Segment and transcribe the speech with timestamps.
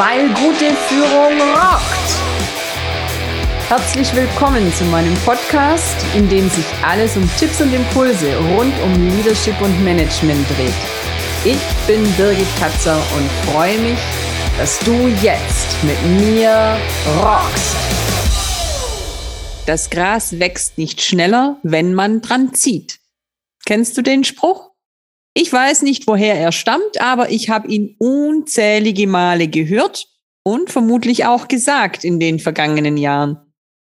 [0.00, 2.10] weil gute Führung rockt.
[3.68, 9.08] Herzlich willkommen zu meinem Podcast, in dem sich alles um Tipps und Impulse rund um
[9.10, 10.72] Leadership und Management dreht.
[11.44, 13.98] Ich bin Birgit Katzer und freue mich,
[14.56, 16.78] dass du jetzt mit mir
[17.18, 17.76] rockst.
[19.66, 23.00] Das Gras wächst nicht schneller, wenn man dran zieht.
[23.66, 24.69] Kennst du den Spruch?
[25.34, 30.08] Ich weiß nicht, woher er stammt, aber ich habe ihn unzählige Male gehört
[30.42, 33.38] und vermutlich auch gesagt in den vergangenen Jahren.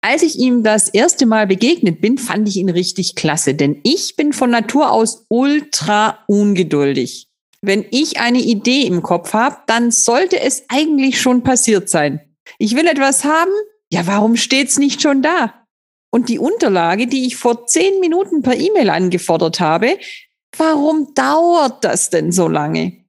[0.02, 4.16] Als ich ihm das erste Mal begegnet bin, fand ich ihn richtig klasse, denn ich
[4.16, 7.28] bin von Natur aus ultra ungeduldig.
[7.62, 12.22] Wenn ich eine Idee im Kopf habe, dann sollte es eigentlich schon passiert sein.
[12.60, 13.52] Ich will etwas haben,
[13.92, 15.66] ja, warum steht's nicht schon da?
[16.12, 19.98] Und die Unterlage, die ich vor zehn Minuten per E-Mail angefordert habe,
[20.58, 23.06] Warum dauert das denn so lange?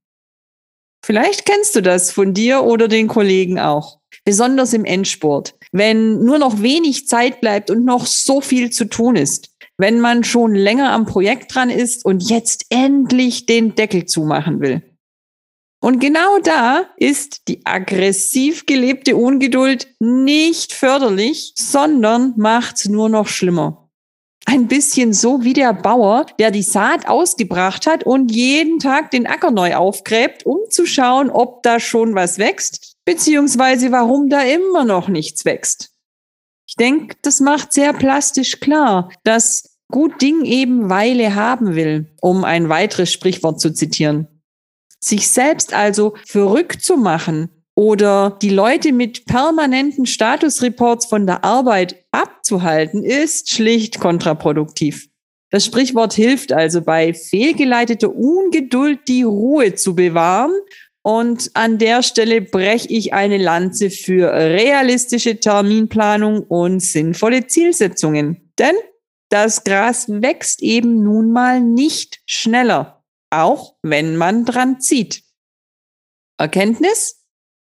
[1.04, 4.00] Vielleicht kennst du das von dir oder den Kollegen auch.
[4.24, 5.54] Besonders im Endsport.
[5.70, 9.50] Wenn nur noch wenig Zeit bleibt und noch so viel zu tun ist.
[9.78, 14.82] Wenn man schon länger am Projekt dran ist und jetzt endlich den Deckel zumachen will.
[15.80, 23.85] Und genau da ist die aggressiv gelebte Ungeduld nicht förderlich, sondern macht's nur noch schlimmer
[24.46, 29.26] ein bisschen so wie der Bauer, der die Saat ausgebracht hat und jeden Tag den
[29.26, 34.84] Acker neu aufgräbt, um zu schauen, ob da schon was wächst, beziehungsweise warum da immer
[34.84, 35.90] noch nichts wächst.
[36.68, 42.44] Ich denke, das macht sehr plastisch klar, dass gut Ding eben Weile haben will, um
[42.44, 44.28] ein weiteres Sprichwort zu zitieren.
[45.00, 52.04] Sich selbst also verrückt zu machen oder die Leute mit permanenten Statusreports von der Arbeit
[52.10, 55.08] abzuhalten, ist schlicht kontraproduktiv.
[55.50, 60.52] Das Sprichwort hilft also bei fehlgeleiteter Ungeduld die Ruhe zu bewahren.
[61.02, 68.52] Und an der Stelle breche ich eine Lanze für realistische Terminplanung und sinnvolle Zielsetzungen.
[68.58, 68.74] Denn
[69.28, 75.22] das Gras wächst eben nun mal nicht schneller, auch wenn man dran zieht.
[76.38, 77.25] Erkenntnis?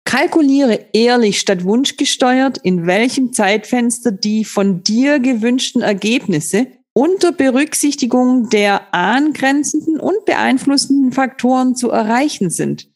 [0.05, 8.93] Kalkuliere ehrlich statt wunschgesteuert, in welchem Zeitfenster die von dir gewünschten Ergebnisse unter Berücksichtigung der
[8.93, 12.89] angrenzenden und beeinflussenden Faktoren zu erreichen sind.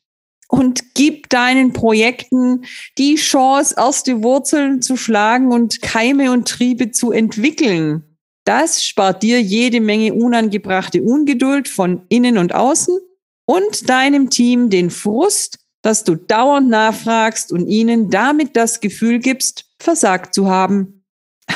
[0.47, 2.64] Und gib deinen Projekten
[2.97, 8.03] die Chance, erste Wurzeln zu schlagen und Keime und Triebe zu entwickeln.
[8.46, 12.97] Das spart dir jede Menge unangebrachte Ungeduld von innen und außen
[13.46, 19.66] und deinem Team den Frust, dass du dauernd nachfragst und ihnen damit das Gefühl gibst,
[19.79, 21.03] versagt zu haben.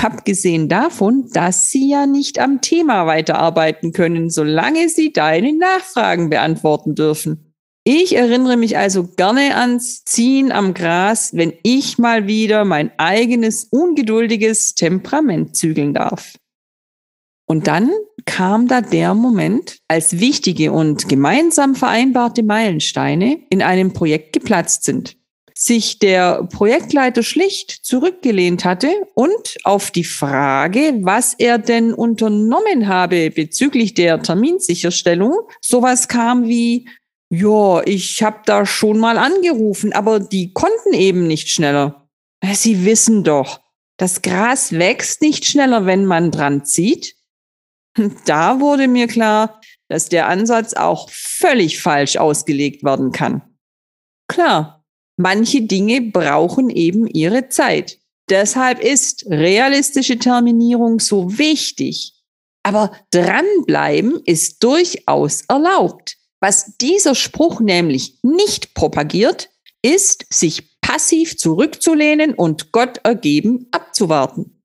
[0.01, 6.95] Abgesehen davon, dass sie ja nicht am Thema weiterarbeiten können, solange sie deine Nachfragen beantworten
[6.95, 7.53] dürfen.
[7.85, 13.66] Ich erinnere mich also gerne ans Ziehen am Gras, wenn ich mal wieder mein eigenes
[13.66, 16.34] ungeduldiges Temperament zügeln darf.
[17.45, 17.91] Und dann
[18.25, 25.17] kam da der Moment, als wichtige und gemeinsam vereinbarte Meilensteine in einem Projekt geplatzt sind.
[25.55, 33.29] Sich der Projektleiter schlicht zurückgelehnt hatte und auf die Frage, was er denn unternommen habe
[33.29, 36.89] bezüglich der Terminsicherstellung, sowas kam wie,
[37.29, 42.07] ja, ich habe da schon mal angerufen, aber die konnten eben nicht schneller.
[42.53, 43.61] Sie wissen doch,
[43.97, 47.15] das Gras wächst nicht schneller, wenn man dran zieht.
[48.25, 53.41] Da wurde mir klar, dass der Ansatz auch völlig falsch ausgelegt werden kann.
[54.27, 54.83] Klar,
[55.17, 57.99] manche Dinge brauchen eben ihre Zeit.
[58.29, 62.13] Deshalb ist realistische Terminierung so wichtig.
[62.63, 66.17] Aber dranbleiben ist durchaus erlaubt.
[66.39, 69.49] Was dieser Spruch nämlich nicht propagiert,
[69.81, 74.62] ist, sich passiv zurückzulehnen und Gott ergeben abzuwarten.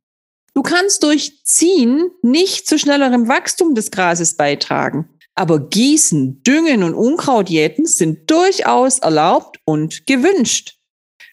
[0.59, 5.09] Du kannst durch Ziehen nicht zu schnellerem Wachstum des Grases beitragen.
[5.37, 10.81] Aber Gießen, Düngen und Unkrautjäten sind durchaus erlaubt und gewünscht.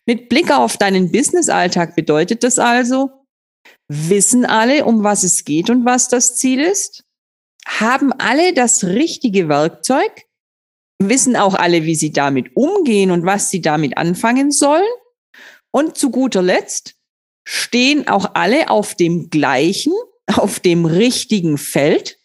[0.05, 3.09] Mit Blick auf deinen Businessalltag bedeutet das also,
[3.87, 7.03] wissen alle, um was es geht und was das Ziel ist?
[7.65, 10.11] Haben alle das richtige Werkzeug?
[11.01, 14.85] Wissen auch alle, wie sie damit umgehen und was sie damit anfangen sollen?
[15.71, 16.94] Und zu guter Letzt,
[17.45, 19.93] stehen auch alle auf dem gleichen,
[20.35, 22.17] auf dem richtigen Feld?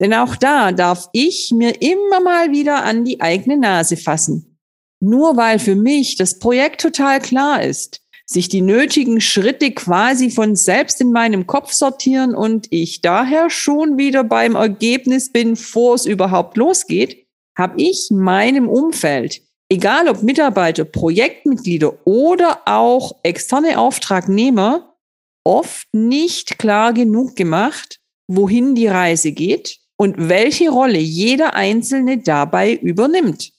[0.00, 4.58] Denn auch da darf ich mir immer mal wieder an die eigene Nase fassen.
[5.00, 10.54] Nur weil für mich das Projekt total klar ist, sich die nötigen Schritte quasi von
[10.54, 16.04] selbst in meinem Kopf sortieren und ich daher schon wieder beim Ergebnis bin, bevor es
[16.04, 24.96] überhaupt losgeht, habe ich meinem Umfeld egal ob Mitarbeiter, Projektmitglieder oder auch externe Auftragnehmer,
[25.44, 32.74] oft nicht klar genug gemacht, wohin die Reise geht und welche Rolle jeder Einzelne dabei
[32.74, 33.52] übernimmt.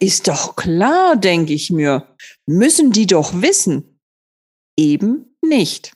[0.00, 2.08] Ist doch klar, denke ich mir.
[2.46, 4.00] Müssen die doch wissen.
[4.76, 5.92] Eben nicht.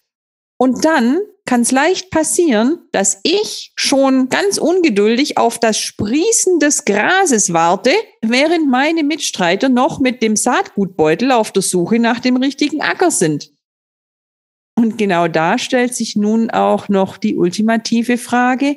[0.58, 6.84] Und dann kann es leicht passieren, dass ich schon ganz ungeduldig auf das Sprießen des
[6.84, 12.82] Grases warte, während meine Mitstreiter noch mit dem Saatgutbeutel auf der Suche nach dem richtigen
[12.82, 13.50] Acker sind.
[14.74, 18.76] Und genau da stellt sich nun auch noch die ultimative Frage,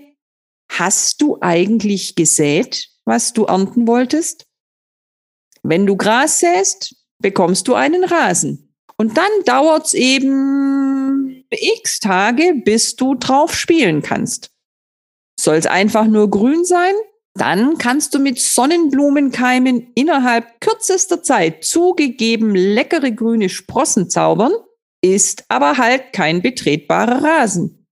[0.70, 4.46] hast du eigentlich gesät, was du ernten wolltest?
[5.62, 8.74] Wenn du Gras säst, bekommst du einen Rasen.
[8.98, 10.81] Und dann dauert's eben
[11.60, 14.52] x Tage, bis du drauf spielen kannst.
[15.40, 16.94] Soll es einfach nur grün sein?
[17.34, 24.52] Dann kannst du mit Sonnenblumenkeimen innerhalb kürzester Zeit zugegeben leckere grüne Sprossen zaubern,
[25.02, 27.88] ist aber halt kein betretbarer Rasen.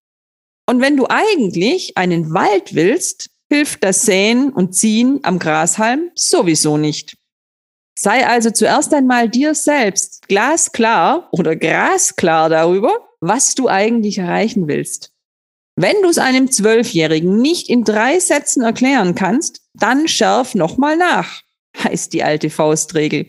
[0.68, 6.78] Und wenn du eigentlich einen Wald willst, hilft das Säen und Ziehen am Grashalm sowieso
[6.78, 7.18] nicht.
[7.98, 15.14] Sei also zuerst einmal dir selbst glasklar oder grasklar darüber, was du eigentlich erreichen willst.
[15.76, 21.42] Wenn du es einem Zwölfjährigen nicht in drei Sätzen erklären kannst, dann schärf nochmal nach,
[21.78, 23.28] heißt die alte Faustregel.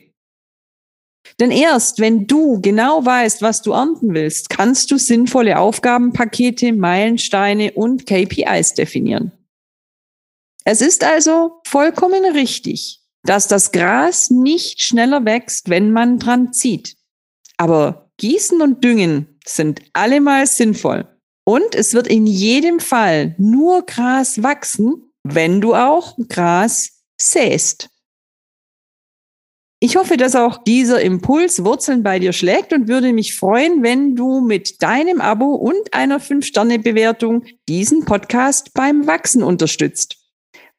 [1.38, 7.72] Denn erst wenn du genau weißt, was du ernten willst, kannst du sinnvolle Aufgabenpakete, Meilensteine
[7.72, 9.32] und KPIs definieren.
[10.64, 16.96] Es ist also vollkommen richtig, dass das Gras nicht schneller wächst, wenn man dran zieht.
[17.56, 21.06] Aber Gießen und Düngen sind allemal sinnvoll.
[21.44, 27.88] Und es wird in jedem Fall nur Gras wachsen, wenn du auch Gras säst.
[29.82, 34.14] Ich hoffe, dass auch dieser Impuls Wurzeln bei dir schlägt und würde mich freuen, wenn
[34.14, 40.16] du mit deinem Abo und einer 5-Sterne-Bewertung diesen Podcast beim Wachsen unterstützt.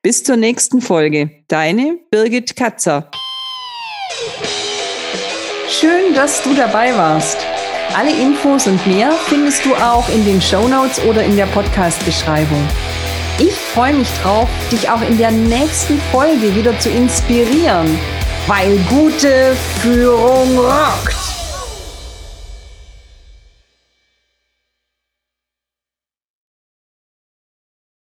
[0.03, 1.44] Bis zur nächsten Folge.
[1.47, 3.09] Deine Birgit Katzer.
[5.68, 7.50] Schön, dass du dabei warst.
[7.93, 12.65] Alle Infos und mehr findest du auch in den Show Notes oder in der Podcast-Beschreibung.
[13.38, 17.99] Ich freue mich drauf, dich auch in der nächsten Folge wieder zu inspirieren,
[18.47, 21.20] weil gute Führung rockt.